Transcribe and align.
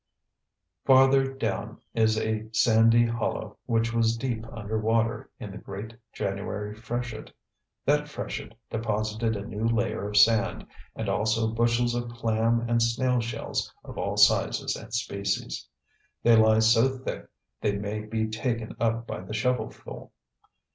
Farther 0.83 1.31
down 1.31 1.79
is 1.93 2.17
a 2.17 2.49
sandy 2.53 3.05
hollow 3.05 3.57
which 3.67 3.93
was 3.93 4.17
deep 4.17 4.47
under 4.51 4.79
water 4.79 5.29
in 5.39 5.51
the 5.51 5.59
great 5.59 5.93
January 6.11 6.73
freshet. 6.73 7.31
That 7.85 8.09
freshet 8.09 8.55
deposited 8.71 9.35
a 9.35 9.45
new 9.45 9.63
layer 9.67 10.09
of 10.09 10.17
sand 10.17 10.65
and 10.95 11.07
also 11.07 11.49
bushels 11.53 11.93
of 11.93 12.09
clam 12.09 12.61
and 12.67 12.81
snail 12.81 13.19
shells 13.19 13.71
of 13.83 13.99
all 13.99 14.17
sizes 14.17 14.75
and 14.75 14.91
species. 14.91 15.67
They 16.23 16.35
lie 16.35 16.57
so 16.61 16.97
thick 16.97 17.29
they 17.61 17.77
may 17.77 17.99
be 17.99 18.27
taken 18.27 18.75
up 18.79 19.05
by 19.05 19.21
the 19.21 19.35
shovelful. 19.35 20.13